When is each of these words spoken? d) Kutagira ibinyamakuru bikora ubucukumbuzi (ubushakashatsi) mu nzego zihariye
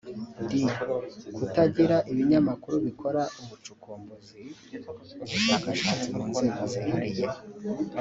d) 0.49 0.51
Kutagira 1.35 1.97
ibinyamakuru 2.11 2.75
bikora 2.85 3.21
ubucukumbuzi 3.41 4.41
(ubushakashatsi) 5.23 6.07
mu 6.15 6.23
nzego 6.31 6.61
zihariye 6.71 7.25